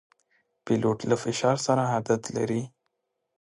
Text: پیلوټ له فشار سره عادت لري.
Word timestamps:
پیلوټ 0.65 0.99
له 1.09 1.15
فشار 1.23 1.57
سره 1.67 1.81
عادت 1.91 2.21
لري. 2.35 2.61